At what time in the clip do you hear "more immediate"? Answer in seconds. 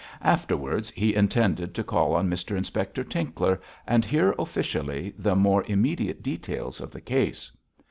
5.35-6.23